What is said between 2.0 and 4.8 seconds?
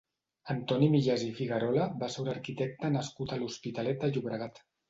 va ser un arquitecte nascut a l'Hospitalet de Llobregat.